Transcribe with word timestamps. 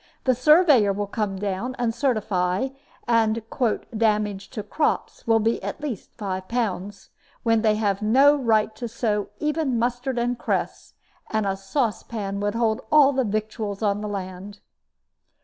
The 0.23 0.33
surveyor 0.33 0.91
will 0.93 1.05
come 1.05 1.35
down 1.35 1.75
and 1.77 1.93
certify, 1.93 2.69
and 3.07 3.35
the 3.51 3.85
'damage 3.95 4.49
to 4.49 4.63
crops' 4.63 5.27
will 5.27 5.39
be 5.39 5.61
at 5.61 5.79
least 5.79 6.09
five 6.17 6.47
pounds, 6.47 7.11
when 7.43 7.61
they 7.61 7.75
have 7.75 8.01
no 8.01 8.35
right 8.35 8.75
to 8.77 8.87
sow 8.87 9.27
even 9.37 9.77
mustard 9.77 10.17
and 10.17 10.39
cress, 10.39 10.95
and 11.29 11.45
a 11.45 11.55
saucepan 11.55 12.39
would 12.39 12.55
hold 12.55 12.81
all 12.91 13.13
the 13.13 13.23
victuals 13.23 13.83
on 13.83 14.01
the 14.01 14.07
land." 14.09 14.59